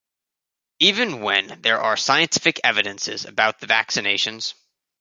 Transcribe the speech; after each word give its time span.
Even 0.79 1.21
when 1.21 1.61
there 1.61 1.79
are 1.79 1.95
scientific 1.95 2.59
evidences 2.63 3.23
about 3.25 3.59
the 3.59 3.67
vaccinations. 3.67 4.55